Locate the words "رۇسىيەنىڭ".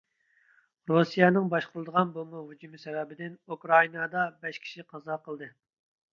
0.91-1.51